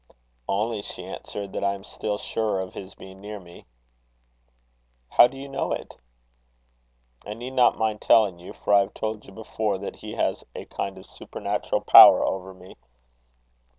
[0.47, 3.67] "Only," she answered, "that I am still surer of his being near me."
[5.09, 5.95] "How do you know it?"
[7.23, 10.43] "I need not mind telling you, for I have told you before that he has
[10.55, 12.77] a kind of supernatural power over me.